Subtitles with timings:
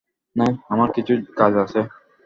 [0.35, 1.79] নাহ, আমার কিছু কাজ আছে।